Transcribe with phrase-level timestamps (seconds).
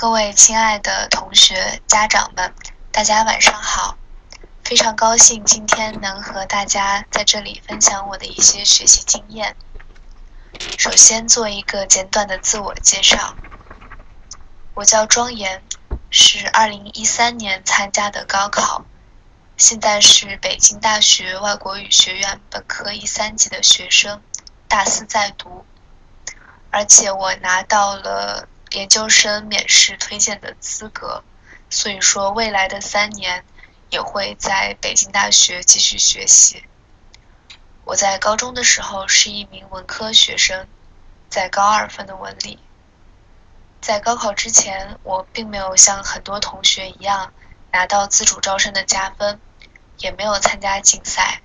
[0.00, 2.54] 各位亲爱的同学、家长们，
[2.90, 3.98] 大家晚上好！
[4.64, 9.54] 非常高兴今天能和大家在这里分享我的一些学习经验。
[10.78, 13.34] 首先做一个简短的自我介绍，
[14.72, 15.62] 我叫庄严，
[16.08, 18.86] 是2013年参加的高考，
[19.58, 24.22] 现在是北京大学外国语学院本科一三级的学生，
[24.66, 25.66] 大四在读，
[26.70, 28.48] 而且我拿到了。
[28.72, 31.24] 研究生免试推荐的资格，
[31.68, 33.44] 所以说未来的三年
[33.90, 36.64] 也会在北京大学继续学习。
[37.84, 40.68] 我在高中的时候是一名文科学生，
[41.28, 42.60] 在高二分的文理。
[43.80, 47.32] 在高考之前，我并没有像很多同学一样
[47.72, 49.40] 拿到自主招生的加分，
[49.98, 51.40] 也没有参加竞赛。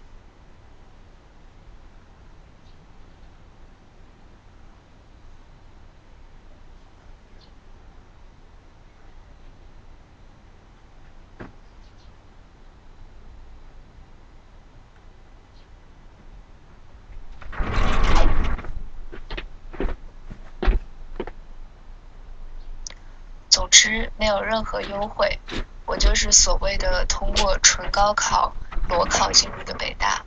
[24.17, 25.39] 没有任何优惠，
[25.85, 28.53] 我就是所谓的通过纯高考
[28.89, 30.23] 裸考进入的北大。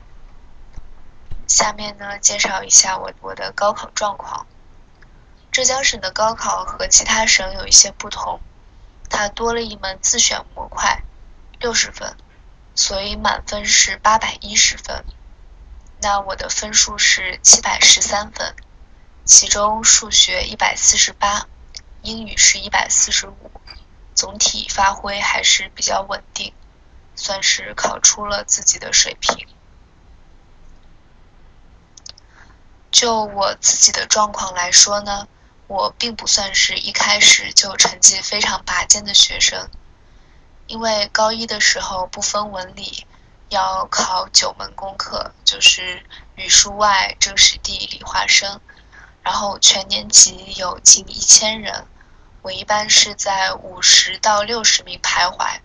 [1.47, 4.45] 下面呢，介绍一下我我的高考状况。
[5.51, 8.39] 浙江省的高考和其他省有一些不同，
[9.09, 11.01] 它多了一门自选模块，
[11.59, 12.15] 六十分，
[12.75, 15.03] 所以满分是八百一十分。
[16.01, 18.55] 那我的分数是七百十三分，
[19.25, 21.47] 其中数学一百四十八。
[22.01, 23.51] 英语是一百四十五，
[24.15, 26.53] 总体发挥还是比较稳定，
[27.15, 29.47] 算是考出了自己的水平。
[32.91, 35.27] 就我自己的状况来说呢，
[35.67, 39.69] 我并不算是一开始就成绩非常拔尖的学生，
[40.67, 43.05] 因为高一的时候不分文理，
[43.49, 46.03] 要考九门功课，就是
[46.35, 48.59] 语数外、政史地理化生。
[49.29, 51.85] 然后全年级有近一千人，
[52.41, 55.59] 我一般是在五十到六十名徘徊。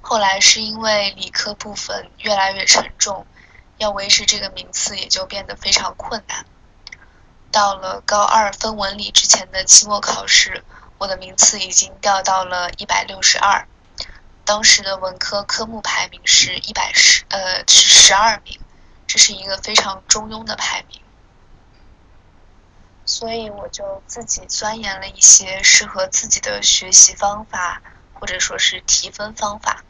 [0.00, 3.26] 后来是因为理科部分越来越沉重，
[3.76, 6.46] 要维持这个名次也就变得非常困难。
[7.52, 10.64] 到了高二分文理之前的期末考试，
[10.96, 13.68] 我的名次已经掉到了一百六十二。
[14.46, 18.58] 当时的文科科目排名是一百十，呃，是十二名，
[19.06, 20.98] 这是一个非常中庸的排名。
[23.08, 27.80] 所以我就自己钻研了一些适合自己的学习方法，
[28.12, 29.82] 或者说是提分方法。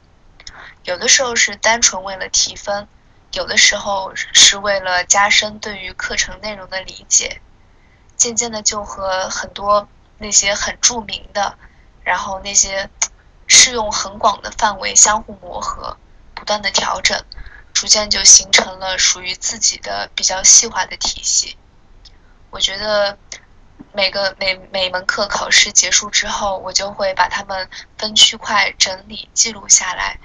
[0.84, 2.86] 有的时候是单纯为了提分，
[3.32, 7.42] 有的时候是为了加深对于课程内容的理解。
[8.16, 11.58] 渐渐的就和很多那些很著名的，
[12.04, 12.88] 然后那些
[13.48, 15.96] 适用很广的范围相互磨合，
[16.34, 17.20] 不断的调整，
[17.74, 21.58] 逐渐就形成了属于自己的比较细化的体系。
[22.50, 23.16] 我觉得
[23.92, 30.18] 每个每每门课考试结束之后，我就会把它们分区块整理记录下来，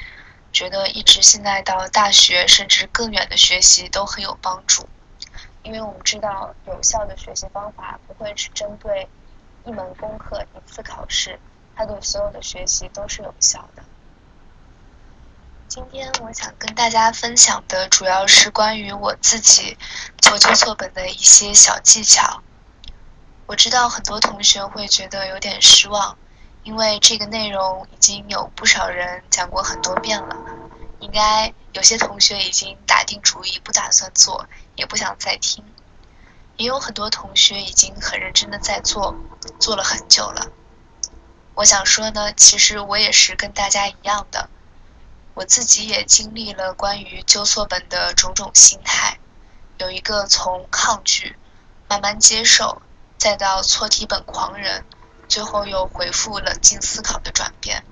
[0.51, 4.88] 觉得一直现在到大学甚至更远的学习都很有帮助。
[5.63, 9.07] 因为我们知道，有效的学习方法不会只针对
[9.66, 11.40] 一门功课一次考试，
[11.75, 13.84] 它对所有的学习都是有效的。
[15.75, 19.75] 今天我想跟大家分享的主要是关于我自己
[20.22, 22.44] 做纠错本的一些小技巧。
[23.47, 26.16] 我知道很多同学会觉得有点失望，
[26.61, 30.38] 因为这个内容已经有不少人讲过很多遍了，
[31.00, 34.45] 应该有些同学已经打定主意不打算做，
[34.75, 35.66] 也不想再听。
[36.55, 39.16] 也有很多同学已经很认真的在做，
[39.59, 40.51] 做了很久了。
[41.55, 44.51] 我想说呢，其实我也是跟大家一样的。
[45.36, 49.18] 我自己也经历了关于纠错本的种种心态，
[49.80, 51.35] 有一个从抗拒、
[51.90, 52.82] 慢慢接受，
[53.18, 54.85] 再到错题本狂人，
[55.28, 57.84] 最后又回复冷静思考的转变。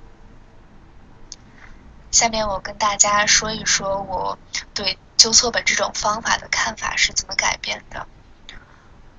[2.12, 4.38] 下面我跟大家说一说我
[4.74, 8.06] 对纠错本这种方法的看法是怎么改变的。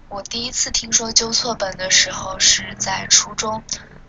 [0.09, 3.65] 我第一次听说纠错本的时候是在初中，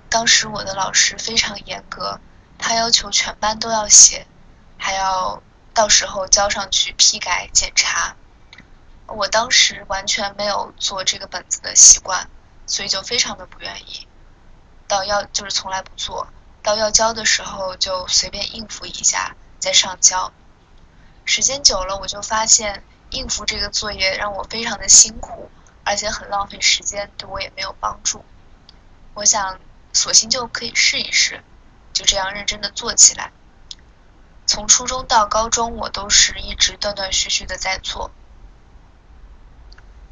[0.10, 2.20] 当时我的老师非常严格。
[2.66, 4.26] 他要求全班都要写，
[4.78, 5.44] 还要
[5.74, 8.16] 到时候交上去批改检查。
[9.06, 12.30] 我当时完全没有做这个本子的习惯，
[12.66, 14.08] 所以就非常的不愿意。
[14.88, 16.30] 到要就是从来不做
[16.62, 20.32] 到要交的时候就随便应付一下再上交。
[21.26, 25.52] 时间久了，我就发现应付这个作业让我非常的辛苦，
[25.84, 28.24] 而且很浪费时间，对我也没有帮助。
[29.16, 29.60] 我想。
[29.96, 31.44] 索性就可以试一试，
[31.94, 33.32] 就这样认真的做起来。
[34.46, 38.12] 从初中到高中，我都是一直断断续续的在做。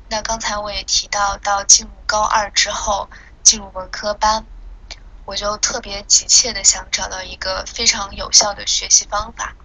[0.10, 3.10] 那刚才我也提到，到进入高二之后，
[3.44, 4.46] 进入文科班，
[5.26, 9.56] 我就特别急切的想找到一个非常有效的学习方法。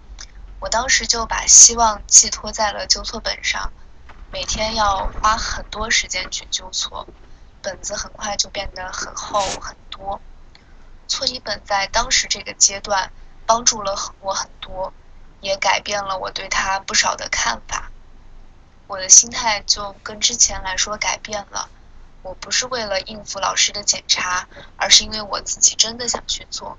[0.59, 3.71] 我当时就把希望寄托在了纠错本上，
[4.31, 7.07] 每天要花很多时间去纠错，
[7.61, 10.19] 本子很快就变得很厚很多。
[11.07, 13.11] 错题本在当时这个阶段
[13.45, 14.93] 帮助了我很多，
[15.41, 17.89] 也改变了我对它不少的看法。
[18.87, 21.69] 我的心态就跟之前来说改变了，
[22.21, 26.77] 我不是为了应付老师的检查，而是因为我自己真的想去做。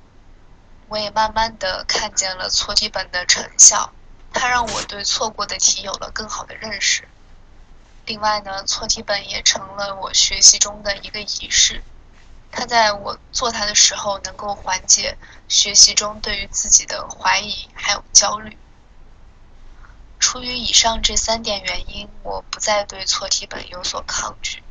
[0.88, 3.92] 我也慢慢的看见了错题本的成效，
[4.32, 7.06] 它让我对错过的题有了更好的认识。
[8.06, 11.82] 另外呢，错题本也成了我学习中的一个仪式，
[12.50, 15.16] 它在我做它的时候能够缓解
[15.48, 18.56] 学习中对于自己的怀疑还有焦虑。
[20.18, 24.62] 出于以上这三点原因，我不再对错题本有所抗拒。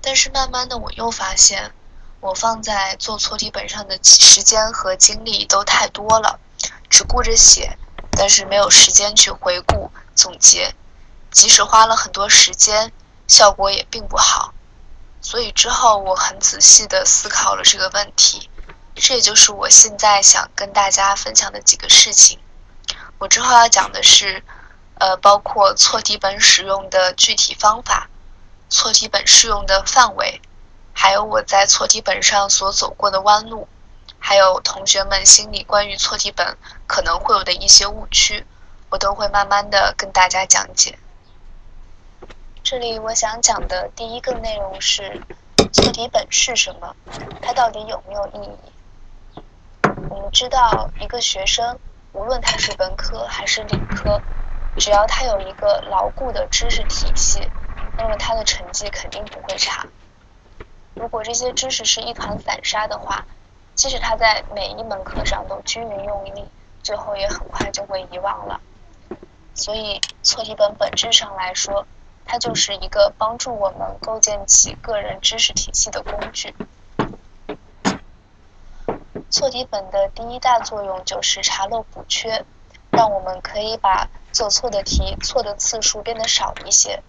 [0.00, 1.72] 但是慢慢的，我又发现，
[2.20, 6.40] 我放在做错题本上的时间和精力都太多了，
[6.90, 7.78] 只顾着写，
[8.10, 10.74] 但是没有时间去回顾总结。
[11.30, 12.92] 即使花了很多时间，
[13.28, 14.52] 效果也并不好。
[15.22, 18.50] 所以之后我很仔细的思考了这个问题，
[18.94, 22.38] 这也就是我现在想跟大家分享的几个事情。
[23.18, 24.44] 我之后要讲的是。
[24.98, 28.08] 呃，包括错题本使用的具体方法、
[28.68, 30.40] 错题本适用的范围，
[30.92, 33.66] 还有我在错题本上所走过的弯路，
[34.20, 38.46] 还有同学们心里关于错题本可能会有的一些误区，
[38.90, 40.96] 我都会慢慢的跟大家讲解。
[42.64, 45.20] 这里我想讲的第一个内容是
[45.72, 46.94] 错题本是什么，
[47.42, 49.42] 它到底有没有意义？
[50.08, 51.78] 我们知道，一个学生
[52.12, 54.22] 无论他是文科还是理科。
[54.76, 57.50] 只要他有一个牢固的知识体系，
[57.96, 59.86] 那么他的成绩肯定不会差。
[60.94, 63.26] 如果这些知识是一团散沙的话，
[63.74, 66.44] 即使他在每一门课上都均匀用力，
[66.82, 68.60] 最后也很快就会遗忘了。
[69.54, 71.86] 所以，错题本本质上来说，
[72.24, 76.54] 它就是一个帮助我们构建起个人知识体系的工具。
[79.30, 82.44] 错题本的第一大作用就是查漏补缺，
[82.90, 87.02] 让我们可以把做错的题错的次数变得少一些，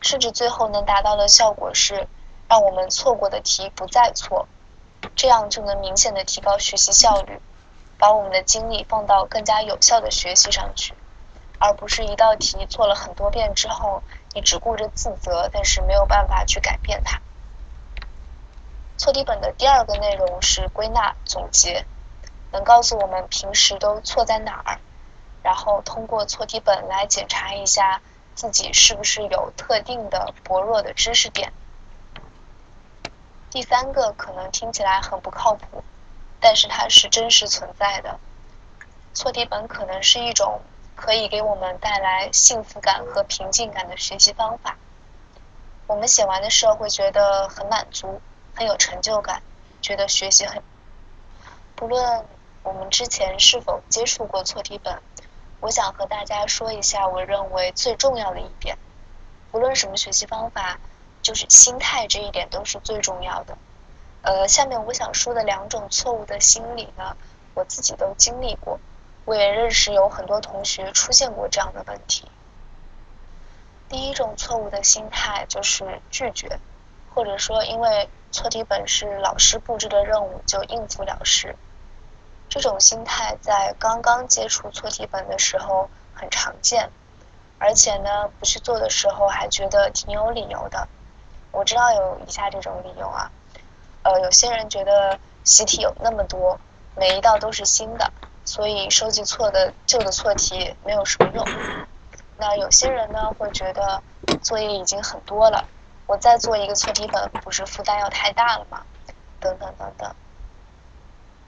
[0.00, 2.08] 甚至最后能达到的效果是
[2.48, 4.48] 让我们错过的题不再错，
[5.14, 7.40] 这样就能明显的提高学习效率，
[7.98, 10.94] 把我们的精力放到更加有效的学习上去，
[11.58, 17.20] 而不是一道题错了很多遍之后，你只顾着自责，但是没有办法去改变它。
[18.96, 21.84] 错题本的第二个内容是归纳总结，
[22.52, 24.78] 能告诉我们平时都错在哪儿。
[25.42, 28.02] 然后通过错题本来检查一下
[28.34, 31.52] 自己是不是有特定的薄弱的知识点。
[33.48, 35.82] 第三个可能听起来很不靠谱，
[36.38, 38.20] 但是它是真实存在的。
[39.14, 40.60] 错题本可能是一种
[41.00, 44.76] 可以给我们带来幸福感和平静感的学习方法。
[45.86, 48.20] 我们写完的时候会觉得很满足，
[48.54, 49.42] 很有成就感，
[49.80, 50.62] 觉得学习很。
[51.74, 52.26] 不论
[52.62, 55.00] 我们之前是否接触过错题本。
[55.60, 58.76] 我想和大家说一下，我认为最重要的一点，
[59.52, 60.78] 无论什么学习方法，
[61.22, 63.56] 就是心态这一点都是最重要的。
[64.22, 67.16] 呃，下面我想说的两种错误的心理呢，
[67.54, 68.78] 我自己都经历过，
[69.30, 72.28] 我也认识有很多同学出现过这样的问题。
[73.88, 76.58] 第一种错误的心态就是拒绝，
[77.14, 81.54] 或者说因为错题本是老师布置的任务就应付了事。
[82.48, 86.90] 这种心态在刚刚接触错题本的时候很常见，
[87.60, 90.88] 而且呢，不去做的时候还觉得挺有理由的。
[91.52, 93.30] 我知道有以下这种理由啊，
[94.02, 96.58] 呃，有些人觉得习题有那么多，
[96.96, 98.12] 每一道都是新的，
[98.44, 101.46] 所以收集错的旧的错题没有什么用。
[102.36, 104.02] 那有些人呢会觉得
[104.42, 105.68] 作业已经很多了，
[106.06, 108.82] 我再做一个错题本，不是负担要太大了吗？
[109.38, 110.14] 等等等等。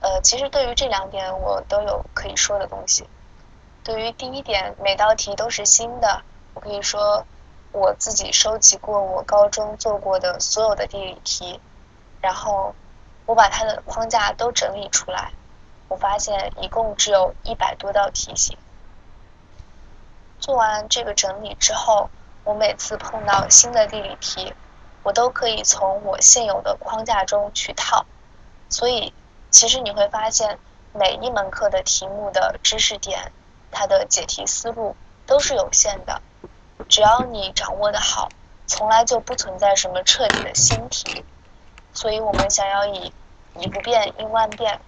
[0.01, 3.09] 呃，其实对于这两点我都有可以说的东西。
[3.85, 6.23] 对于第一点，每道题都是新的，
[6.55, 7.25] 我可以说
[7.73, 11.61] 我自己收集过我高中做过的所有的地理题，
[12.21, 12.75] 然后
[13.27, 15.33] 我把它的框架都整理出来，
[15.93, 18.57] 我发现一共只有一百多道题型。
[20.41, 22.09] 做完这个整理之后，
[22.45, 24.55] 我每次碰到新的地理题，
[25.03, 28.07] 我都可以从我现有的框架中去套。
[28.71, 29.13] 所以
[29.51, 30.59] 其实你会发现，
[30.95, 33.31] 每一门课的题目的知识点，
[33.71, 34.97] 它的解题思路
[35.27, 36.23] 都是有限的。
[36.89, 38.31] 只要你掌握的好，
[38.67, 41.23] 从来就不存在什么彻底的新题。
[41.93, 43.13] 所以我们想要以
[43.59, 44.81] 以不变应万变，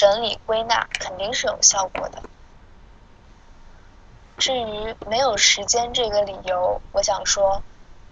[0.00, 2.22] 整理归纳，肯定是有效果的。
[4.38, 7.62] 至于没有时间这个理由，我想说，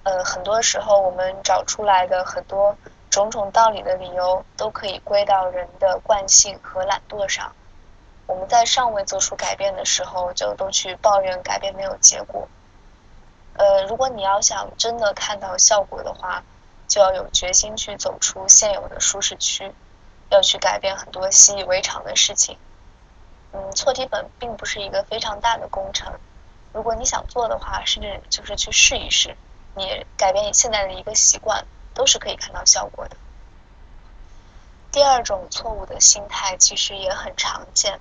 [0.03, 2.77] 呃，很多时候我们找出来的很多
[3.09, 7.51] 种种道理的理由，都可以归到人的惯性和懒惰上。
[8.27, 12.47] 我们在尚未做出改变的时候，就都去抱怨改变没有结果。
[13.55, 16.45] 呃，如果你要想真的看到效果的话，
[16.87, 19.73] 就要有决心去走出现有的舒适区，
[20.31, 22.59] 要去改变很多习以为常的事情。
[23.53, 26.13] 嗯，错题本并不是一个非常大的工程，
[26.73, 29.37] 如果你想做的话，甚至就是去试一试，
[29.75, 33.17] 你改变你现在的一个习惯，都是可以看到效果的。
[34.93, 38.01] 第二种错误的心态其实也很常见。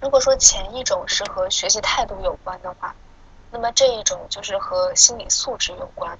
[0.00, 2.94] 如果说前一种是和学习态度有关的话，
[3.50, 6.18] 那么这一种就是和心理素质有关。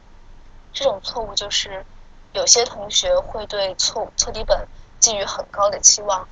[0.72, 1.84] 这种错误就是
[2.32, 4.68] 有些同学会对错错题本
[5.00, 6.28] 寄予很高的期望。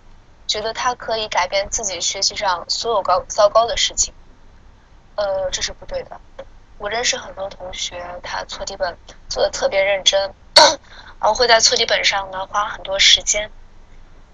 [0.47, 4.15] 觉得他可以改变自己学习上所有高糟糕的事情，
[5.15, 6.19] 呃，这是不对的。
[6.79, 8.97] 我认识很多同学，他错题本
[9.29, 10.33] 做的特别认真，
[11.21, 13.51] 然后会在错题本上呢花很多时间。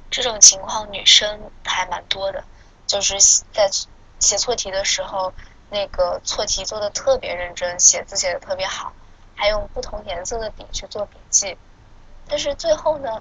[0.08, 2.44] 这种情况女生还蛮多的，
[2.86, 3.18] 就是
[3.52, 3.68] 在
[4.20, 5.32] 写错题的时候，
[5.68, 8.92] 那个错题做的特别认真，写字写的特别好，
[9.34, 11.58] 还用不同颜色的笔去做笔记，
[12.28, 13.20] 但是最后呢，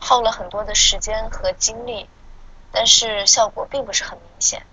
[0.00, 2.08] 耗了很多的时间和精力。
[2.72, 4.64] 但是效果并不是很明显。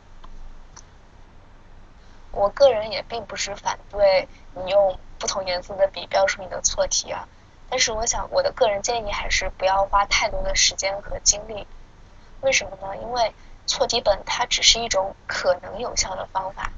[2.31, 7.27] 我个人也并不是反对你用不同颜色的笔标出你的错题啊，
[7.71, 11.65] 但是我想我的个人建议还是不要花太多的时间和精力。
[12.41, 12.95] 为什么呢？
[12.97, 13.33] 因为
[13.65, 16.71] 错题本它只是一种可能有效的方法，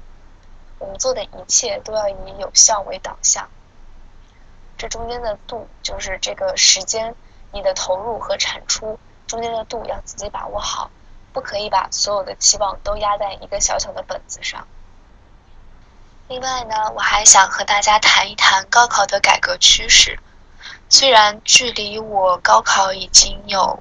[0.78, 3.50] 我们做的一切都要以有效为导向。
[4.78, 7.14] 这中间的度就是这个时间，
[7.52, 10.90] 你的投入和产出中间的度要自己把握好。
[11.32, 14.66] 不可以把所有的期望都压在一个小小的本子上。
[16.26, 20.18] 另外呢，我还想和大家谈一谈高考的改革趋势。
[20.88, 23.80] 虽然距离我高考已经有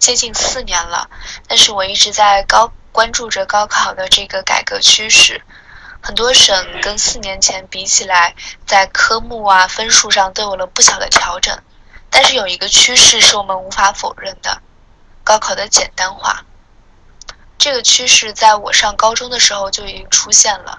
[0.00, 1.08] 接近四年了，
[1.46, 5.40] 但是我一直在高关注着高考的这个改革趋势。
[6.02, 8.34] 很多省跟四年前比起来，
[8.66, 11.56] 在科目啊分数上都有了不小的调整。
[12.16, 14.62] 但是有一个趋势是我们无法否认的：
[15.24, 16.44] 高考的简单化。
[17.58, 20.78] 这个趋势在我上高中的时候就已经出现了，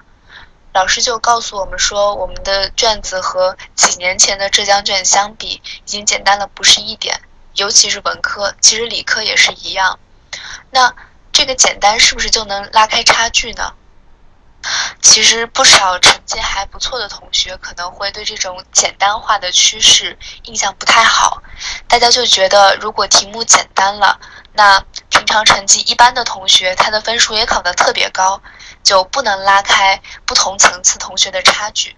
[0.72, 7.20] 老师就告诉我们说，我们的卷子和几年前的浙江卷相比，已经简单了不是一点，
[7.52, 9.98] 尤其是文科，其实理科也是一样。
[10.70, 10.94] 那
[11.32, 13.74] 这个简单是不是就能拉开差距呢？
[15.02, 21.42] 其实不少成绩还不错的同学可能会对这种简单化的趋势印象不太好，
[21.88, 24.18] 大家就觉得如果题目简单了，
[24.52, 24.82] 那。
[25.08, 28.40] 平常成绩一般的同学，他的分数也考得特别高，
[28.82, 31.96] 就不能拉开不同层次同学的差距。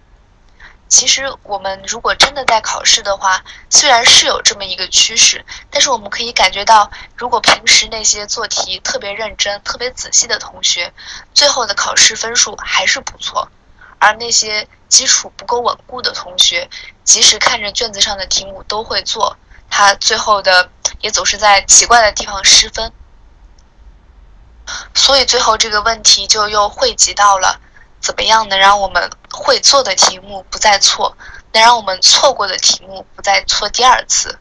[0.89, 10.91] 其实，我们如果真的在考试的话，虽然是有这么一个趋势，但是我们可以感觉到，如果平时那些做题特别认真、特别仔细的同学，
[11.33, 13.47] 最后的考试分数还是不错；
[13.99, 16.67] 而那些基础不够稳固的同学，
[17.03, 19.37] 即使看着卷子上的题目都会做，
[19.69, 22.91] 他最后的也总是在奇怪的地方失分。
[24.95, 27.59] 所以最后这个问题就又汇集到了，
[28.01, 31.15] 怎么样能让我们会做的题目不再错，
[31.53, 34.39] 能让我们错过的题目不再错第二次？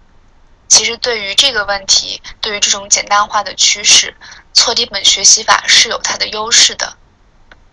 [0.68, 4.14] 其实对于这个问题，对于这种简单化的趋势，
[4.52, 6.96] 错题本学习法是有它的优势的。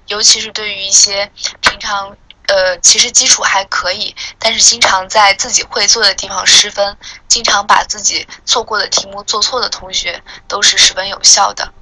[0.08, 2.16] 尤其是对于一些平常
[2.48, 6.96] 呃其实基础还可以，但是经常在自己会做的地方失分，
[7.28, 11.74] 经常把自己错过的题目做错的同学，都是十分有效的。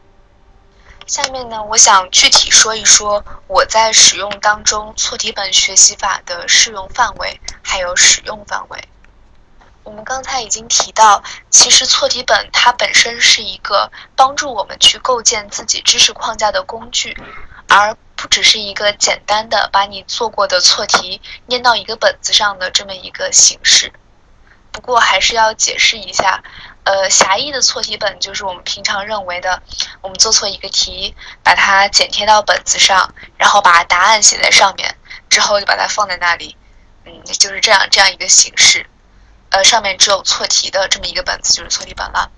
[1.05, 8.87] 下面呢，我想具体说一说我在使用当中错题本学习法的适用范围，还有使用范围。
[9.83, 17.17] 我们刚才已经提到，其实错题本它本身是一个帮助我们去构建自己知识框架的工具，
[17.67, 23.91] 而不只是一个简单的把你做过的错题粘到一个本子上的这么一个形式。
[24.73, 26.43] 不过还是要解释一下。
[26.83, 29.63] 呃，狭义的错题本就是我们平常认为的，
[30.01, 34.93] 我们做错一个题，把它剪贴到本子上，然后把答案写在上面，
[35.29, 36.57] 之后就把它放在那里，
[37.05, 38.85] 嗯，就是这样这样一个形式。
[39.51, 42.29] 呃，上面只有错题的这么一个本子就是错题本了。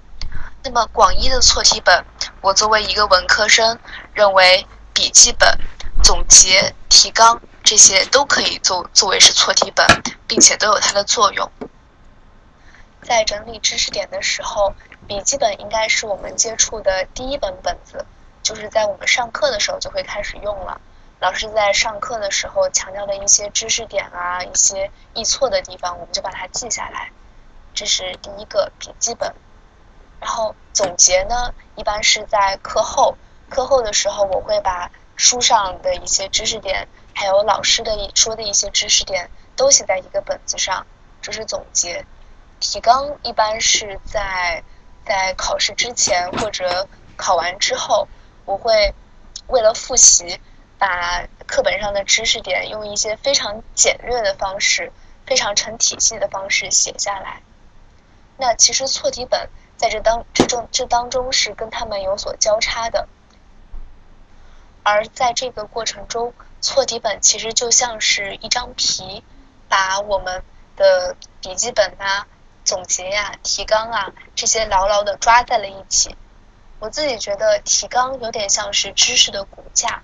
[0.63, 2.06] 那么广义的错题本，
[2.42, 3.80] 我作为一个文科生，
[4.13, 5.58] 认为笔记本、
[6.04, 9.88] 总结、提纲这些都可以作作为是错题本，
[10.27, 11.51] 并且都有它的作用。
[13.06, 14.74] 在整理知识点的时候，
[15.08, 18.04] 笔记本应该是我们接触的第一本本子，
[18.42, 20.82] 就是在我们上课的时候就会开始用了。
[21.20, 27.12] 老师在上课的时候强调的一些知识点啊，一些易错的地方，我们就把它记下来。
[27.76, 29.36] 这是第一个笔记本。
[30.20, 33.16] 然后总结呢，一般是在课后，
[33.50, 40.88] 课后的时候我会把书上的一些知识点，还有老师的一说的一些知识点都写在一个本子上，
[41.22, 42.04] 这是总结。
[42.60, 44.64] 提纲一般是在
[45.06, 48.08] 在考试之前或者考完之后，
[48.46, 48.94] 我会
[49.48, 50.40] 为了复习，
[50.80, 54.92] 把课本上的知识点用一些非常简略的方式，
[55.26, 57.42] 非常成体系的方式写下来。
[58.38, 63.08] 那其实错题本在这当这中这当中是跟他们有所交叉的，
[64.82, 69.24] 而在这个过程中，错题本其实就像是一张皮，
[69.70, 70.44] 把我们
[70.76, 72.26] 的笔记本啊。
[72.66, 76.18] 总结呀，提纲啊，这些牢牢的抓在了一起。
[76.80, 80.04] 我自己觉得提纲有点像是知识的骨架，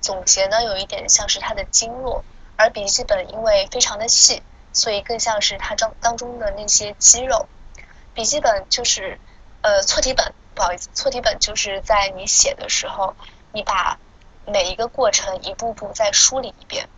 [0.00, 2.24] 总结呢有一点像是它的经络，
[2.56, 7.46] 而笔记本因为非常的细，所以更像是它当当中的那些肌肉。
[8.14, 9.20] 笔记本就是
[9.62, 13.14] 呃错题本，不好意思，错题本就是在你写的时候，
[13.52, 13.98] 你把
[14.46, 16.88] 每一个过程一步步再梳理一遍。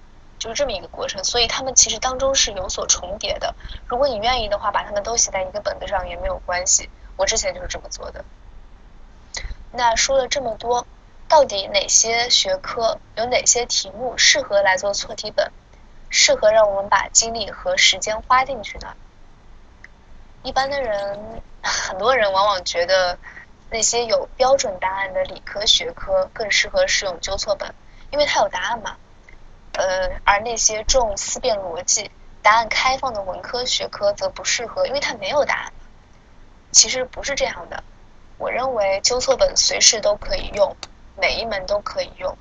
[0.41, 3.55] 就是这么一个过程，所以他们其实当中是有所重叠的。
[3.87, 6.89] 如果你愿意的话，把它们都写在一个本子上也没有关系。
[7.17, 8.25] 我之前就是这么做的。
[9.71, 10.87] 那说了这么多，
[11.29, 15.53] 到底哪些学科有哪些题目适合来做错题本，
[16.09, 18.97] 适合让我们把精力和时间花进去呢？
[20.43, 23.19] 一般的人， 很多人往往觉得
[23.69, 27.75] 那些有标准答案的理科学科更适合使用纠错本，
[28.11, 28.97] 因为它有答案嘛。
[29.75, 32.11] 呃，而那些重思辨逻辑、
[32.43, 35.73] 答案开放的文科学科则不适合，因为它没有答案。
[36.73, 37.83] 其实不是这样的，
[38.37, 40.77] 我认为纠错本随时都可以用，
[41.17, 42.37] 每一门都可以用，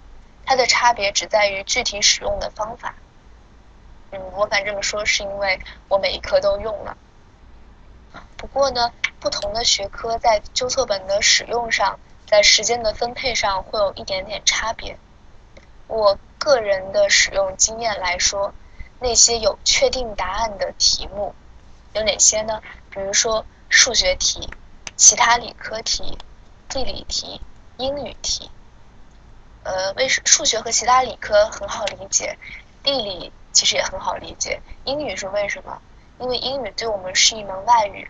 [0.46, 2.96] 它的差别只在于具体使用的方法。
[4.12, 6.98] 嗯，我敢这么说，是因为我每一科都用了。
[8.38, 14.98] 不过呢，不同的学科在纠错本的使用上，在时间的分配上会有一点点差别。
[15.88, 16.18] 我。
[16.40, 18.54] 个人的使用经验来说，
[19.00, 21.36] 那些有确定答案的题目
[21.94, 22.62] 有哪些呢？
[22.90, 24.50] 比如说数学题、
[24.96, 26.18] 其他理科题、
[26.68, 27.40] 地理题、
[27.78, 28.50] 英语题。
[29.64, 32.38] 呃，为数学和其他理科很好理解，
[32.82, 34.62] 地理其实也很好理解。
[34.86, 35.80] 英语是为什么？
[36.18, 38.10] 因为英语对我们是一门外语，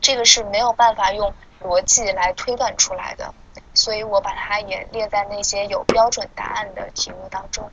[0.00, 3.32] 这个是没有办法用逻辑来推断出来的。
[3.78, 7.70] 所以我把它也列在那些有标准答案的题目当中。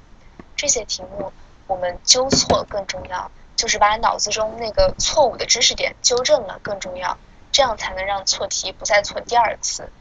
[0.55, 1.33] 这些题目
[1.65, 7.17] 我们纠错更重要，就是把脑子中那个错误的知识点纠正了更重要，
[7.51, 9.91] 这样才能让错题不再错第二次。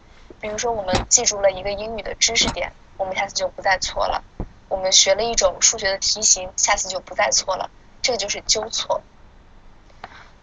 [0.43, 4.23] 比如说我们记住了一个英语的知识点，我们下次就不再错了；
[4.69, 7.71] 我们学了一种数学的题型，下次就不再错了。
[8.03, 9.01] 这就是纠错。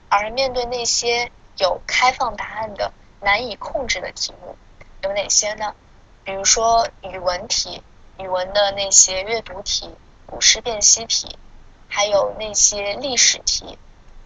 [0.10, 4.58] 而面对那些有开放答案的难以控制的题目。
[5.04, 5.74] 有哪些呢？
[6.24, 7.82] 比如说语文题，
[8.20, 9.96] 语文的那些阅读题、
[10.28, 11.40] 古诗辨析题，
[11.88, 13.80] 还有那些历史题。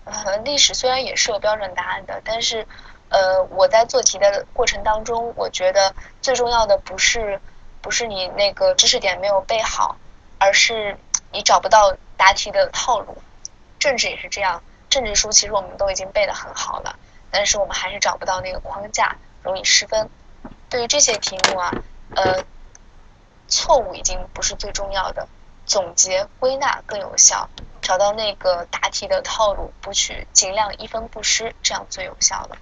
[0.03, 2.67] 呃，历史虽然也是有标准答案的，但是
[3.09, 7.39] 呃，我在做题的过程当中，我觉得最重要的不是
[7.81, 9.95] 不是你那个知识点没有背好，
[10.37, 10.97] 而是
[11.31, 13.17] 你找不到答题的套路。
[13.79, 16.99] 政治也是这样，政治书其实我们都已经背得很好了，
[17.31, 20.09] 但是我们还是找不到那个框架，容易失分。
[20.69, 21.71] 对于这些题目啊，
[22.15, 22.43] 呃，
[23.47, 25.27] 错误已经不是最重要的，
[25.65, 27.49] 总结归纳更有效，
[27.81, 32.57] 找到那个答题的套路，不去尽量一分不失，这样最有效了。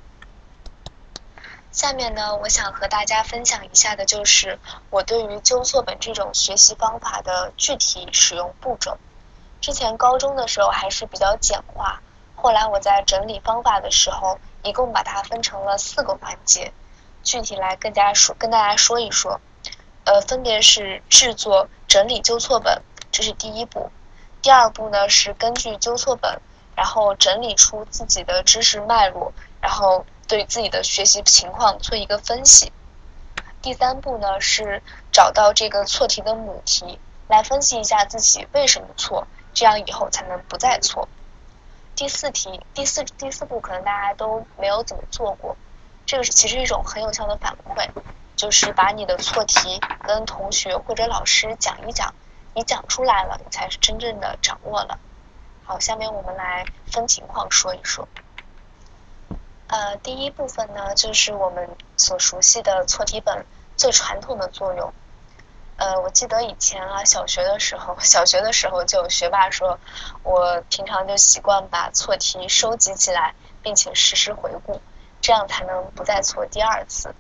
[1.71, 4.59] 下面呢，我想和大家分享一下的就是
[4.91, 8.97] 我对于纠错本这种学习方法的具体使用步骤。
[9.59, 11.99] 之前高中的时候还是比较简化，
[12.35, 16.71] 后来我在整理方法的时候，一共把它分成了四个环节。
[17.23, 19.39] 具体来跟大家说，跟大家说一说，
[20.03, 22.81] 呃，分别是制作整理纠错本，
[23.11, 23.89] 这是第一步；
[24.41, 26.41] 第二步呢是根据纠错本，
[26.75, 32.71] 然后整理出自己的知识脉络，然后对自己的学习情况做一个分析；
[33.61, 41.07] 第三步呢是找到这个错题的母题，来分析一下自己为什么错，这样以后才能不再错。
[41.95, 45.55] 第四题，第四第四步可能大家都没有怎么做过。
[46.05, 47.89] 这个是其实一种很有效的反馈，
[48.35, 52.13] 就是把你的错题跟同学或者老师讲一讲，
[52.53, 54.99] 你讲出来了，你才是真正的掌握了。
[55.63, 58.07] 好，下面我们来分情况说一说。
[59.67, 64.93] 呃，第一部分呢，就是我们所熟悉的错题本最传统的作用。
[65.77, 69.79] 呃，我记得以前啊，小学的时候，小学的时候就有学霸说，
[70.21, 74.81] 我平常就习惯把错题收集起来，并且实时回顾，
[75.23, 77.15] 这样才能不再错第二次。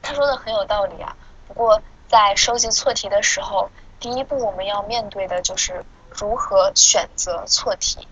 [0.00, 1.14] 他说的很有道理啊。
[1.46, 3.68] 不过在收集错题的时候，
[4.00, 8.08] 第一步我们要面对的就是如何选择错题。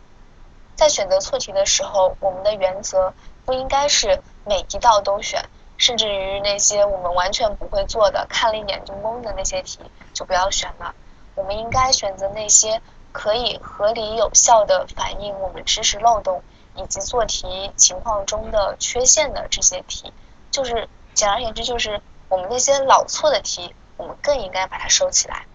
[0.76, 3.14] 在选择错题的时候，我们的原则
[3.46, 9.80] 不应该是每一道都选，甚至于那些我们完全不会做的、看了一眼就懵的那些题
[10.12, 10.94] 就不要选了。
[11.34, 16.42] 我们应该选择那些可以合理有效的反映我们知识漏洞
[16.76, 20.12] 以及做题情况中的缺陷的这些题。
[20.50, 25.46] 就是简而言之，就是我们那些老错的题，我们更应该把它收起来。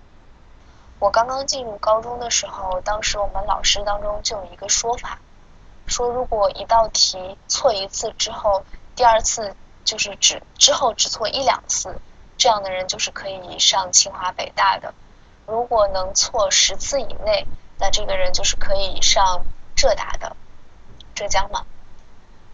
[1.00, 5.20] 我刚刚进入高中的时候，当时我们老师当中就有一个说法，
[5.88, 8.66] 说如果一道题错一次之后，
[8.98, 9.56] 第二次
[9.86, 11.96] 就是只之后只错一两次，
[12.38, 14.92] 这样的人就是可以上清华北大的；
[15.46, 17.48] 如果能错十次以内，
[17.80, 19.46] 那这个人就是可以上
[19.78, 20.36] 浙大的，
[21.20, 21.66] 浙江嘛。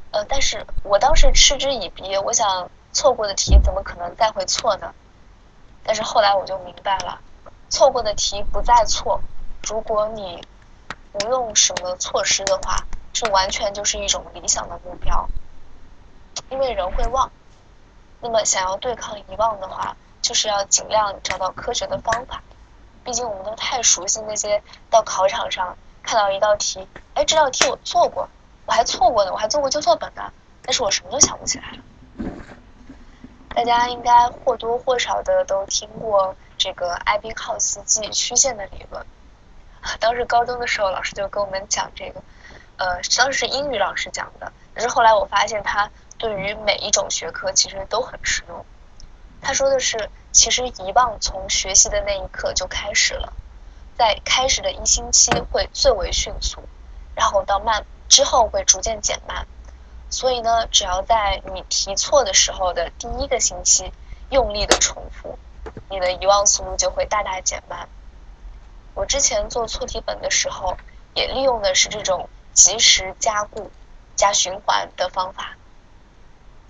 [0.10, 4.91] 呃，但是我当时嗤之以鼻，我想错过的题怎么可能再会错呢？
[5.84, 7.21] 但是后来我就明白了。
[7.69, 9.21] 错过的题不再错，
[9.69, 10.43] 如果你
[11.12, 15.30] 不用什么措施的话，这完全就是一种理想的目标。
[16.49, 17.32] 因为人会忘，
[18.19, 22.41] 那么想要对抗遗忘的话，就是要尽量找到科学的方法。
[23.04, 28.28] 毕竟我们都太熟悉那些到考场上看到一道题，哎，这道题我做过，
[28.65, 31.78] 我还错过呢，我还做过纠错本呢，但是我什么都想不起来了。
[33.49, 36.36] 大家应该或多或少的都听过。
[36.58, 39.06] 这个艾宾浩斯记忆曲线的理论，
[39.99, 42.21] 当时高中的时候，老师就跟我们讲这个，
[42.78, 48.65] 呃，当时是英语老师讲的，可是后来我发现他对于每一种学科其实都很实用。
[49.41, 53.34] 他说的是，其实遗忘从学习的那一刻就开始了，
[53.97, 56.62] 在开始的一星期会最为迅速，
[57.15, 59.48] 然后到慢之后会逐渐减慢，
[60.10, 63.91] 所以呢，只要在你提错的时候的第一个星期
[64.30, 65.38] 用力的重复。
[65.89, 67.89] 你的遗忘速度就会大大减慢。
[68.94, 70.78] 我之前做错题本的时候，
[71.13, 73.72] 也利用的是这种及时加固、
[74.15, 75.58] 加循环的方法。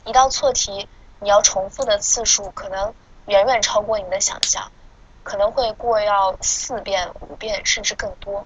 [0.06, 0.88] 一道错题，
[1.19, 2.93] 你要重复的次数可能
[3.28, 4.71] 远远超过你的想象，
[5.24, 8.45] 可能会过要四遍、五遍甚至更多。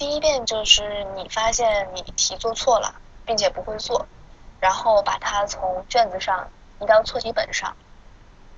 [0.00, 2.94] 第一遍就是你发现你题做错了，
[3.26, 4.06] 并且不会做，
[4.58, 7.76] 然后把它从卷子上移到错题本上。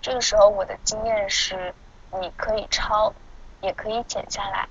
[0.01, 1.75] 这个时候我的经验是，
[2.21, 3.13] 你可以抄，
[3.61, 4.69] 也可以剪下来，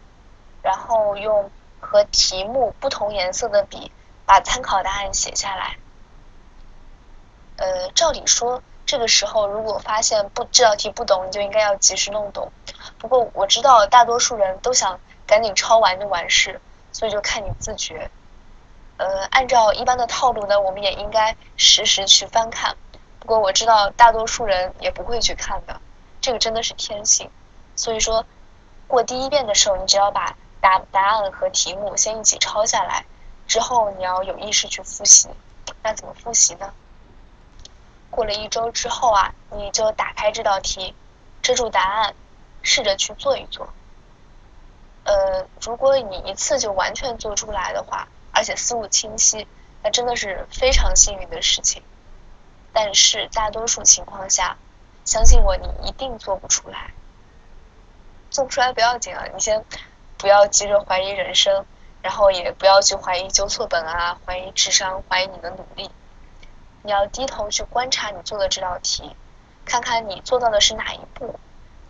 [0.61, 3.91] 然后用和题目不同颜色的笔
[4.25, 5.75] 把参考答案写下来。
[7.57, 12.49] 呃，照理说，这个时候如果发现不这道题不懂，你就应该要及时弄懂。
[12.97, 16.59] 不过我知道大多数人都想赶紧抄完就完事，
[16.91, 18.11] 所以就看你自觉。
[18.97, 22.75] 呃，按照一般的套路呢，我们也应该实时去翻看。
[23.17, 25.79] 不过我知道大多数人也不会去看的，
[26.19, 27.31] 这个真的是天性。
[27.77, 28.25] 所以说，
[28.87, 33.05] 过第一遍的时候，你只要把答答案和题目先一起抄下来，
[33.47, 35.29] 之后你要有意识去复习。
[35.81, 36.73] 那怎么复习呢？
[38.09, 40.93] 过了一周之后啊，你就打开这道题，
[41.41, 42.13] 遮住答案，
[42.63, 43.69] 试着去做一做。
[45.03, 49.47] 呃，如果你一次就完全做出来的话，而且思路清晰，
[49.83, 51.81] 那真的是非常幸运的事情。
[52.73, 54.57] 但是大多数情况下，
[55.03, 56.91] 相信我，你一定做不出来。
[58.29, 59.65] 做不出来不要紧啊，你先
[60.17, 61.65] 不要急着怀疑人生，
[62.01, 65.91] 然后也不要去怀疑纠错本啊，怀疑智商，怀疑你的努力。
[66.83, 69.15] 你要低头去观察你做的这道题，
[69.65, 71.39] 看看你做到的是哪一步，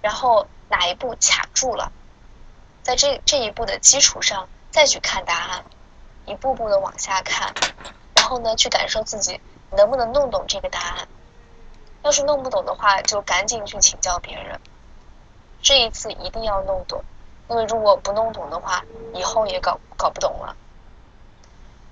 [0.02, 1.92] 然后哪一步卡住了，
[2.84, 5.66] 在这这一步的基础上再去看答案，
[6.26, 7.54] 一步步的往下看，
[8.16, 9.40] 然后呢去感受自己。
[9.74, 11.08] 能不能弄懂这个答案？
[12.04, 14.60] 要是弄不懂的话，就赶紧去请教别人。
[15.62, 17.06] 这一次一定要弄懂，
[17.48, 20.58] 因为如果不弄懂的话，以后也搞搞不懂了。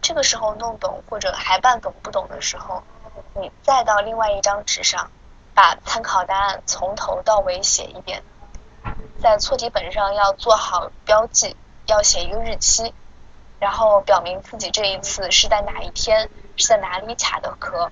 [0.01, 2.83] 这个时候弄懂或者还半懂不懂的时候，
[3.33, 5.09] 你再到另外一张纸上，
[5.53, 8.23] 把参考答案从头到尾写一遍，
[9.19, 11.55] 在错题本上要做好标记，
[11.85, 12.93] 要写一个日期，
[13.59, 16.29] 然后表明自己这一次是在哪一天。
[16.61, 17.89] 是在哪里卡的壳。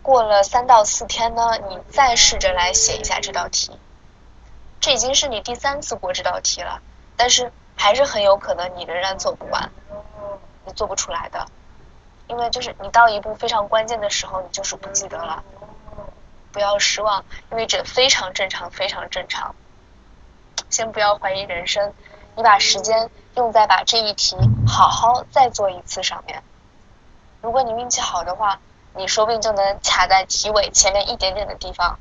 [0.00, 3.78] 过了三到四天呢，你再试着来写一下这道题。
[4.80, 6.80] 这已经是你第三次过这道题了，
[7.18, 9.70] 但是还是很有可能你仍然做不完，
[10.64, 11.46] 你做不出来的，
[12.28, 15.44] 因为就是你到一步非常关键的时候，你就是不记得了。
[16.52, 19.54] 不要失望，因为这非常正常，非常正常。
[20.68, 21.92] 先不要怀疑人生，
[22.36, 24.36] 你把时间用在把这一题
[24.66, 26.42] 好好再做一次上面。
[27.40, 28.60] 如果你运气好的话，
[28.94, 31.98] 你说不定就能卡在题尾前面一点点的地方，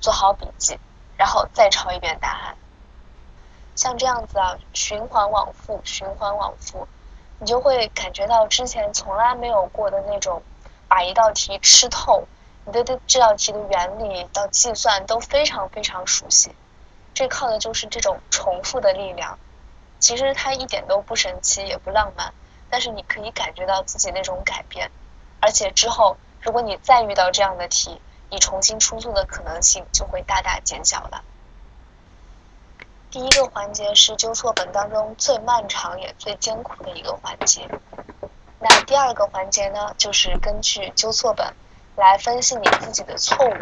[0.00, 0.78] 做好笔记。
[1.16, 2.56] 然后再抄一遍答案，
[3.74, 6.86] 像这样子啊，循环往复，循环往复，
[7.40, 10.40] 你就会感觉到之前从来没有过的那种，
[10.86, 12.28] 把一道题吃透，
[12.68, 16.54] 你对这道题的原理到计算都非常非常熟悉。
[17.14, 19.38] 这靠的就是这种重复的力量。
[19.98, 22.34] 其实它一点都不神奇，也不浪漫，
[22.68, 24.90] 但是你可以感觉到自己那种改变。
[25.40, 31.24] 而且之后，如果你再遇到这样的题，你重新出错的可能性就会大大减小了。
[33.10, 37.66] 第一个环节是纠错本当中最漫长也最艰苦的一个环节。
[38.60, 41.54] 那第二个环节呢，就是根据纠错本
[41.98, 43.56] 来分析你自己的错误，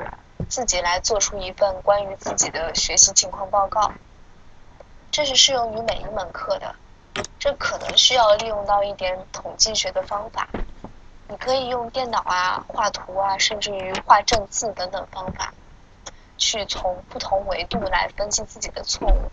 [0.46, 3.92] 自己来做出一份关于自己的学习情况报告。
[5.10, 6.74] 这是适用于每一门课的，
[7.38, 10.46] 这可能需要利用到一点统计学的方法。
[11.28, 15.54] 你可以用电脑啊、画图啊，甚至于画正字等等方法，
[16.36, 19.32] 去从不同维度来分析自己的错误。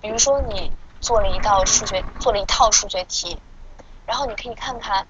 [0.00, 3.40] 比如说，你做了一道数学，做了一套数学题，
[4.06, 5.06] 然后你可以看看，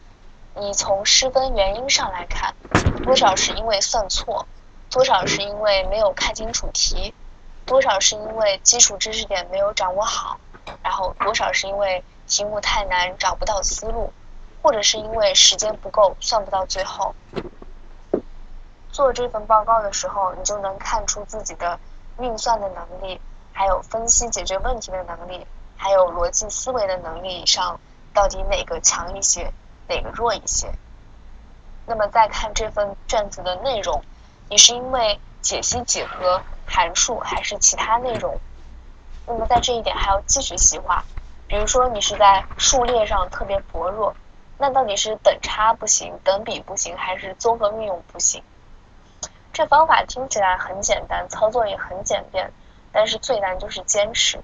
[0.60, 2.54] 你从失分原因上来看，
[3.04, 4.46] 多少是因为算错，
[4.90, 7.14] 多少是因为没有看清楚题，
[7.64, 10.38] 多少是因为基础知识点没有掌握好，
[10.82, 14.12] 然后多少是因为题目太难找不到思路。
[14.60, 17.14] 或者是因为时间不够，算不到最后。
[18.90, 21.78] 做这份报告的时候，你就能看出自己的
[22.18, 23.20] 运算的能力，
[23.52, 27.78] 还有分析解决问题的能力，还有逻辑思维的能力上，
[28.12, 29.52] 到底哪个强一些，
[29.88, 30.70] 哪个弱一些。
[31.86, 34.02] 那么再看这份卷子的内容，
[34.48, 38.38] 你是因为解析几何、函数，还是其他内容？
[39.26, 41.04] 那么在这一点还要继续细化，
[41.46, 44.14] 比如说你是在数列上特别薄弱。
[44.60, 48.42] 那到底是等差不行，等比不行，还是综合运用不行？
[49.52, 52.50] 这方法听起来很简单，操作也很简便，
[52.90, 54.42] 但是最难就是坚持，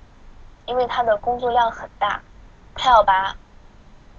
[0.67, 2.23] 因为它的工作量很大，
[2.77, 3.37] 它要把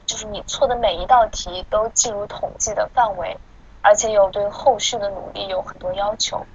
[0.05, 3.37] 就是你错的每一道题都计入统计的范围，
[3.81, 6.45] 而且有对后续的努力有很多要求。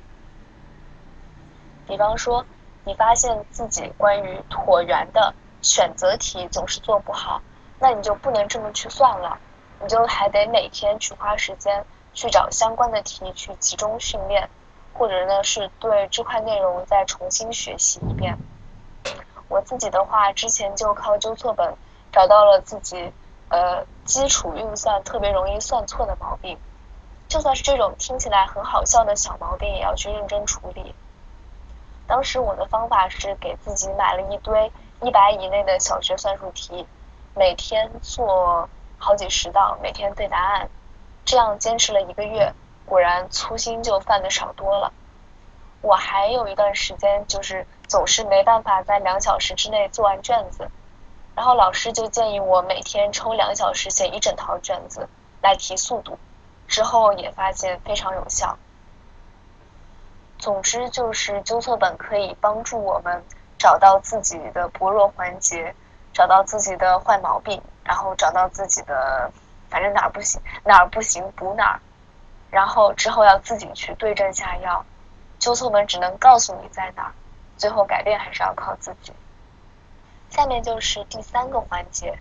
[1.87, 2.45] 比方说，
[2.85, 7.43] 你发现自己关于椭圆的选择题总是做不好。
[7.83, 9.39] 那你就不能这么去算了，
[9.81, 11.83] 你就还得每天去花时间
[12.13, 14.51] 去找相关的题去集中训练，
[14.93, 18.37] 或者呢是对这块内容再重新学习一遍。
[19.49, 21.75] 我自己的话，之前就靠纠错本
[22.13, 23.11] 找到了自己
[23.51, 26.59] 呃基础运算特别容易算错的毛病，
[27.29, 30.95] 就算是这种听起来很好笑的小毛病，也要去认真处理。
[32.07, 36.87] 当时我的方法是给自己买了一堆一百以内的小学算术题。
[37.37, 40.69] 每天做好几十道，每天对答案，
[41.25, 42.53] 这样坚持了一个月，
[42.85, 44.93] 果然粗心就犯的少多了。
[45.81, 50.69] 我还有一段时间就是总是没办法在两小时之内做完卷子，
[51.41, 55.09] 然后老师就建议我每天抽两小时写一整套卷子
[55.41, 56.19] 来提速度，
[56.69, 58.59] 之后也发现非常有效。
[60.39, 63.25] 总之就是纠错本可以帮助我们
[63.57, 65.75] 找到自己的薄弱环节。
[66.13, 69.33] 找到自己的坏毛病，然后找到自己的，
[69.71, 71.81] 反正哪儿不行哪儿不行补哪儿，
[72.51, 74.85] 然后之后要自己去对症下药。
[75.39, 77.13] 纠错本只能告诉你在哪儿，
[77.57, 79.15] 最后改变还是要靠自己。
[80.31, 82.19] 下面就是第三个环节，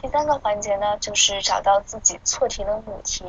[0.00, 3.24] 第三个环节呢就是找到自己错题的母题，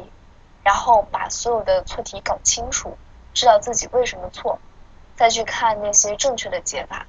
[0.64, 2.98] 然后把所有的错题搞清楚，
[3.34, 4.60] 知道自己为什么错，
[5.16, 7.06] 再去看那些正确的解法。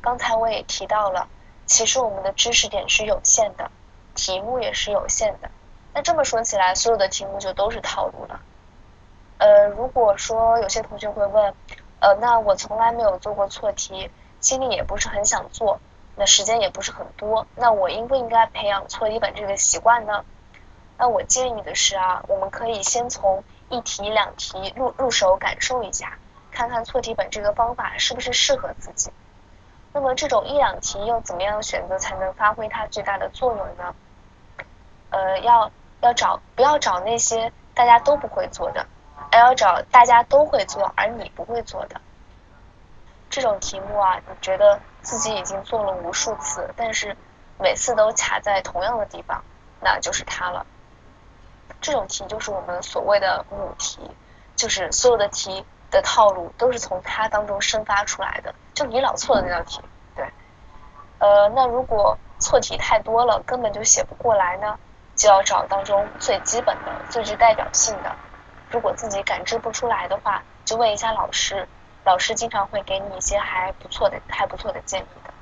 [0.00, 1.28] 刚才我也提到了。
[1.68, 3.72] 其实我们的知识点是有限的，
[4.14, 5.50] 题目也是有限的。
[5.92, 8.40] 那这么说起来，所有的题目就都是套路了。
[9.38, 11.52] 呃，如果说有些同学会问，
[11.98, 14.08] 呃，那我从来没有做过错题，
[14.46, 15.80] 心里也不是很想做，
[16.14, 20.24] 那时间也不是很多，那我应不应该培养错题本这个习惯呢？
[20.96, 26.16] 那我建议的是啊，我们可以先从一题两题入入手感受一下，
[26.52, 29.10] 看看错题本这个方法是不是适合自己。
[29.92, 33.96] 那么这种一两题又怎么样选择才能发挥它最大的作用呢？
[35.10, 38.86] 呃，要要找不要找那些大家都不会做的，
[39.32, 42.00] 而要找大家都会做而你不会做的。
[43.28, 47.16] 这种题目啊，你觉得自己已经做了无数次，但是
[47.58, 49.42] 每次都卡在同样的地方，
[49.80, 50.64] 那就是它了。
[51.80, 54.00] 这种题就是我们所谓的母题，
[54.54, 58.54] 就是所有的题的套路都是从它当中生发出来的。
[58.74, 59.80] 就你老错的那道题，
[60.14, 60.24] 对。
[61.18, 64.78] 呃，那如果错题太多了，根本就写不过来呢，
[65.14, 68.14] 就要找当中最基本的、最具代表性的。
[68.70, 71.68] 如果自己感知不出来的话，就问一下老师，
[72.06, 75.34] 老师经常会给你一些还不错的、还不错的建议的。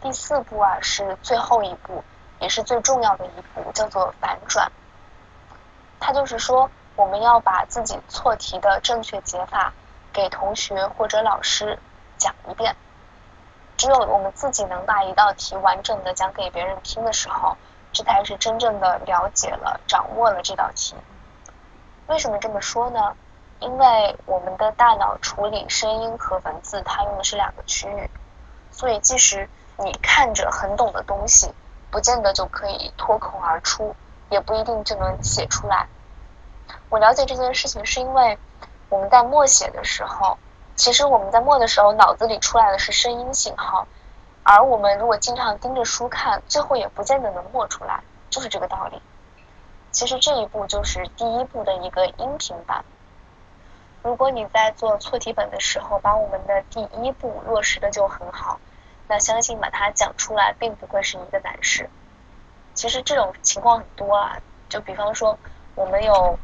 [0.00, 2.02] 第四步啊，是最后一步，
[2.40, 4.72] 也是最重要的一步，叫做反转。
[6.00, 9.72] 它就是说，我们要把自己错题的正确解法
[10.12, 11.78] 给同学或者老师
[12.18, 12.74] 讲一遍。
[13.76, 17.56] 只有我们自己能把一道题完整的讲给别人听的时候，
[17.92, 20.96] 这才是真正的了解了、掌握了这道题。
[22.08, 23.14] 为什么这么说呢？
[23.62, 28.10] 因为我们的大脑处理声音和文字，它用的是两个区域，
[28.70, 29.48] 所以即使
[29.78, 31.50] 你看着很懂的东西，
[31.90, 33.96] 不见得就可以脱口而出。
[34.30, 35.86] 也不一定就能写出来。
[36.88, 38.38] 我了解这件事情，是因为
[38.88, 40.38] 我们在默写的时候，
[40.74, 43.86] 其实我们在默的时候，脑子里出来的是声音信号，
[44.42, 49.02] 而我们如果经常盯着书看，最后也不见得能默出来，就是这个道理。
[49.90, 52.82] 其实这一步就是第一步的一个音频版。
[54.02, 58.58] 如果你在做错题本的时候，把我们的第一步落实的就很好，
[59.06, 61.88] 那相信把它讲出来，并不会是一个难事。
[62.74, 64.36] 其实这种情况很多啊，
[64.68, 65.38] 就比方说，
[65.76, 66.36] 我们有，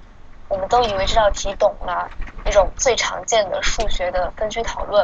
[0.49, 2.09] 我们都以为这道题懂了，
[2.47, 5.03] 一种最常见的数学的分区讨论，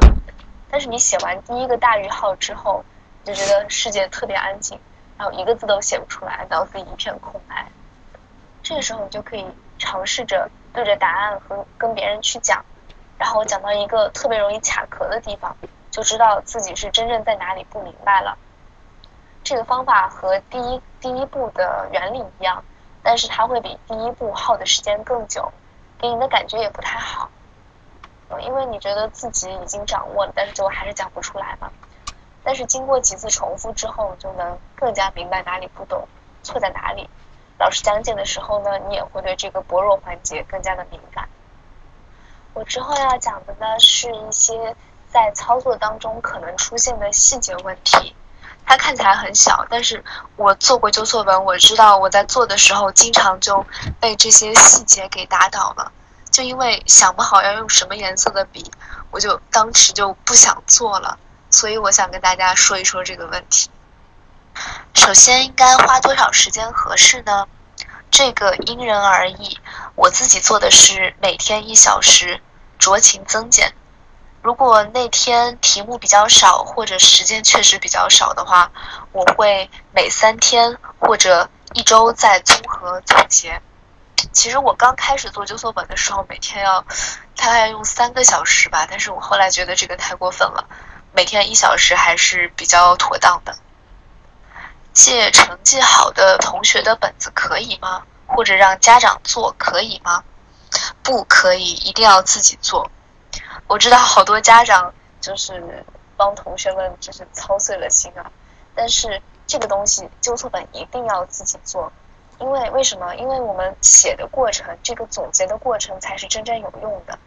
[0.71, 2.85] 但是你写完第一个大于号之后，
[3.25, 4.79] 就觉得世界特别安静，
[5.19, 7.67] 然后一个字都写不出来，脑子里一片空白。
[8.63, 9.45] 这个时候你就可以
[9.79, 12.63] 尝试着对着答案和跟别人去讲，
[13.17, 15.57] 然后讲到一个特别容易卡壳的地方，
[15.91, 18.37] 就知道自己是真正在哪里不明白了。
[19.45, 22.65] 这个方法和第一第一步的原理一样，
[23.03, 25.53] 但是它会比第一步耗的时间更久，
[25.99, 27.31] 给你的感觉也不太好，
[28.41, 31.71] 因为你觉得自己已经掌握了，但是最后还是讲不出来嘛。
[32.43, 36.09] 但是经过几次重复之后，就能更加明白哪里不懂，
[36.43, 37.09] 错在哪里。
[37.65, 41.27] 老师讲解的时候呢，你也会对这个薄弱环节更加的敏感。
[42.53, 44.77] 我之后要讲的呢，是一些
[45.11, 48.15] 在操作当中可能出现的细节问题。
[48.67, 50.05] 它看起来很小，但是
[50.37, 53.65] 我做过纠错文，我知道我在做的时候经常就
[53.99, 55.91] 被这些细节给打倒了。
[56.31, 58.71] 就因为想不好要用什么颜色的笔，
[59.11, 61.19] 我就当时就不想做了。
[61.49, 63.71] 所以我想跟大家说一说这个问题。
[64.93, 67.49] 首先，应该花多少时间合适呢？
[68.11, 69.59] 这个因人而异。
[69.95, 72.41] 我自己做的是每天一小时，
[72.79, 73.75] 酌情增减。
[74.43, 78.71] 如果那天题目比较少，或者时间确实比较少的话，
[79.13, 83.63] 我会每三天或者一周再综合总结。
[84.33, 86.85] 其实我刚开始做纠错本的时候，每天要
[87.37, 90.67] 大概用三个小时吧，但是我后来觉得这个太过分了，
[91.13, 93.57] 每天一小时还是比较妥当的。
[94.95, 98.05] 借成绩好的同学的本子可以吗？
[98.27, 100.23] 或者让家长做可以吗？
[101.03, 102.89] 不可以，一定要自己做。
[103.67, 105.85] 我知道好多家长就是
[106.17, 108.31] 帮同学们就是操碎了心啊，
[108.75, 111.93] 但是这个东西纠错本一定要自己做，
[112.39, 113.15] 因为为什么？
[113.17, 117.19] 因为我们写的过程，这个总结的过程才是真正有用的。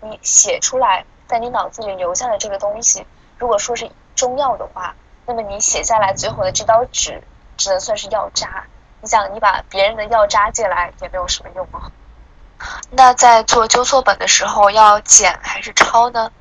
[0.00, 3.04] 你写出来，在你脑子里留下的这个东西，
[3.36, 4.94] 如果说是中药的话，
[5.30, 7.22] 那么你写下来最后的这刀纸，
[7.56, 8.64] 只能算是药渣。
[9.00, 11.86] 你想，你把别人的药渣借来，也没有什么用啊。
[12.90, 16.32] 那在做纠错本的时候，要剪还是抄呢？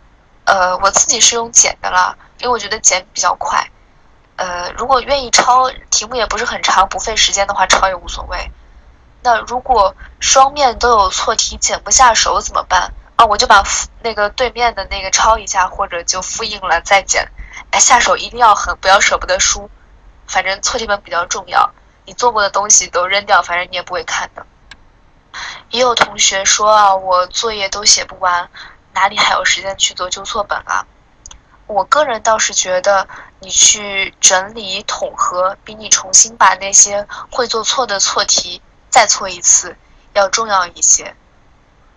[0.46, 3.70] 呃，我自己是用剪的了，因为我觉得剪比较快。
[4.38, 8.52] 呃，如果愿意抄，题目也不是很长，不费时间的话，抄也无所谓。
[9.22, 12.92] 那如果双面都有错题，剪不下手怎么办？
[13.18, 13.64] 啊，我就把
[14.02, 17.30] 那个对面的那个抄一下，或者就复印了再剪。
[17.72, 19.70] 哎，下手一定要狠，不要舍不得输。
[20.28, 21.72] 反正错题本比较重要，
[22.06, 24.46] 你做过的东西都扔掉，反正你也不会看的。
[25.70, 28.50] 也有同学说啊，我作业都写不完，
[28.94, 30.86] 哪里还有时间去做纠错本啊？
[31.68, 33.08] 我个人倒是觉得，
[33.40, 38.60] 你去整理统合，比你重新把那些会做错的错题
[38.90, 39.78] 再错一次
[40.14, 41.16] 要重要一些。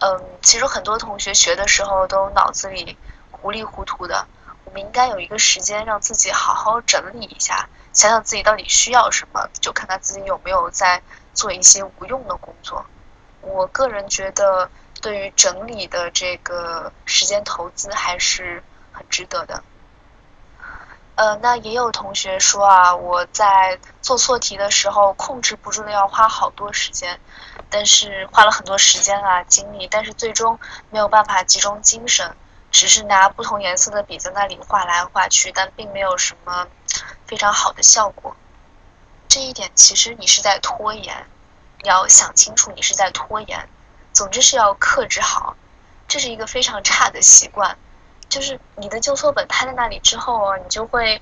[0.00, 2.98] 嗯，其实很多同学学的时候都脑子里
[3.30, 4.26] 糊里糊涂的，
[4.72, 11.00] 们应该有一个时间让自己好好整理一下，想想自己到底需要什么，就看看自己有没有在
[11.34, 12.84] 做一些无用的工作。
[13.40, 14.70] 我个人觉得，
[15.00, 18.62] 对于整理的这个时间投资还是
[18.92, 19.62] 很值得的。
[21.14, 27.20] 呃，那也有同学说啊，我在做错题的时候控制不住的要花好多时间，
[27.68, 30.58] 但是花了很多时间啊精力，但是最终
[30.90, 32.34] 没有办法集中精神，
[32.72, 36.66] 只是拿不同颜色的笔在那里画来画去，但并没有什么
[37.26, 38.34] 非常好的效果。
[39.28, 41.26] 这一点其实你是在拖延，
[41.82, 43.68] 你要想清楚你是在拖延。
[44.12, 45.56] 总之是要克制好，
[46.08, 47.78] 这是一个非常差的习惯。
[48.28, 51.20] 就是你的纠错本摊在那里之后啊，你就会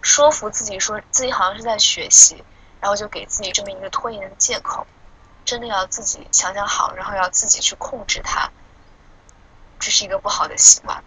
[0.00, 2.42] 说服自己说自己好像是在学习，
[2.80, 4.86] 然后就给自己这么一个拖延的借口。
[5.44, 8.50] 真的要自己想想好，然后要自己去控制它，
[9.80, 11.02] 这是一个不好的习惯。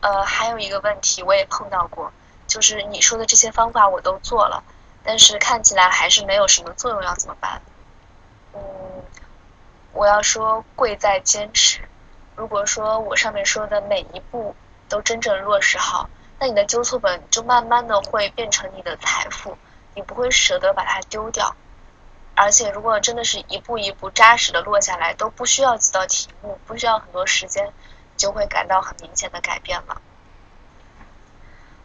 [0.00, 2.12] 呃，还有一个问题我也碰到过，
[2.46, 4.62] 就是你说的这些方法我都做了，
[5.02, 7.60] 但是看起来还是没有什么作用，要怎么办？
[8.54, 8.60] 嗯，
[9.92, 11.86] 我要说贵在坚持。
[12.36, 14.54] 如果说我上面说的每一步
[14.88, 16.08] 都真正落实好，
[16.38, 19.58] 那你的纠错本就慢慢的会变成你的财富，
[19.94, 21.56] 你不会舍得把它丢掉。
[22.40, 27.72] 而且如果真的是一步一步扎实的落下来，都不需要几道题目，不需要很多时间，
[28.16, 30.00] 就会感到很明显的改变了。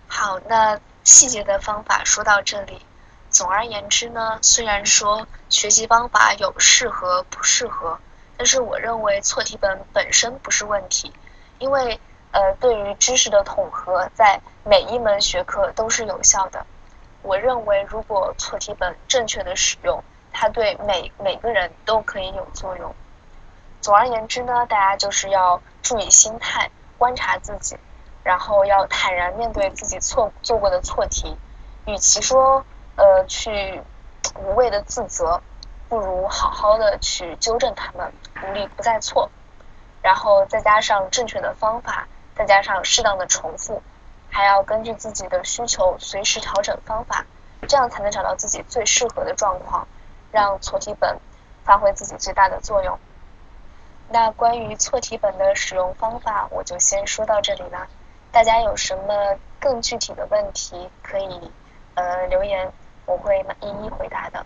[0.07, 2.85] 好，那细节的方法说到这里。
[3.31, 7.99] 总而言之呢，虽然说学习方法有适合不适合。
[8.35, 11.13] 但是我认为错题本本身不是问题，
[11.59, 11.99] 因为
[12.31, 16.65] 呃对于知识的统合，在每一门学科都是有效的。
[17.21, 20.03] 我认为如果错题本正确的使用，
[20.33, 22.93] 它对每每个人都可以有作用。
[23.79, 27.77] 总而言之呢，大家就是要注意心态，观察自己，
[28.23, 31.37] 然后要坦然面对自己错做过的错题，
[31.85, 32.65] 与其说
[32.97, 33.81] 呃去
[34.35, 35.41] 无谓的自责。
[35.89, 38.11] 不如好好的去纠正他们，
[38.41, 39.29] 努力不再错，
[40.01, 43.83] 然后再加上正确的方法，再加上适当的重复，
[44.31, 47.23] 还要根据自己的需求随时调整方法，
[47.67, 49.87] 这样才能找到自己最适合的状况，
[50.33, 51.17] 让错题本
[51.63, 52.99] 发挥自己最大的作用。
[54.09, 57.87] 那关于错题本的使用方法，我就先说到这里了。
[58.31, 61.51] 大家有什么更具体的问题，可以
[61.93, 62.73] 呃留言，
[63.05, 64.43] 我会一一回答的。